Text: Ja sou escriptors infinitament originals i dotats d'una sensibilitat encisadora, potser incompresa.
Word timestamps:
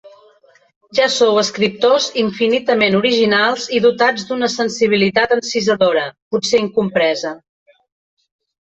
Ja 0.99 1.05
sou 1.15 1.35
escriptors 1.41 2.07
infinitament 2.21 2.97
originals 3.01 3.69
i 3.79 3.83
dotats 3.85 4.27
d'una 4.31 4.51
sensibilitat 4.57 5.37
encisadora, 5.39 6.11
potser 6.35 6.65
incompresa. 6.69 7.39